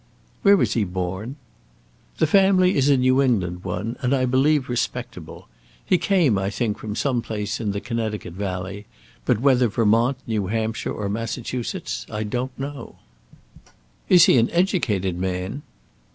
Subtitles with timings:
[0.41, 1.35] "Where was he born?"
[2.17, 5.47] "The family is a New England one, and I believe respectable.
[5.85, 8.87] He came, I think, from some place in the Connecticut Valley,
[9.25, 12.95] but whether Vermont, New Hampshire, or Massachusetts, I don't know."
[14.09, 15.61] "Is he an educated man?"